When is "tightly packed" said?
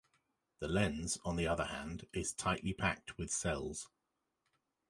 2.33-3.19